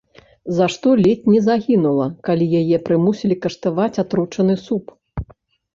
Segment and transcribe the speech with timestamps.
[0.59, 4.99] За што ледзь не загінула, калі яе прымусілі каштаваць атручаны суп.